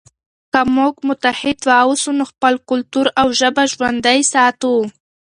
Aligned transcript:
که 0.53 0.61
موږ 0.75 0.93
متحد 1.07 1.59
واوسو 1.69 2.09
نو 2.17 2.23
خپل 2.31 2.53
کلتور 2.69 3.05
او 3.19 3.27
ژبه 3.39 3.63
ژوندی 3.71 4.19
ساتو. 4.31 4.73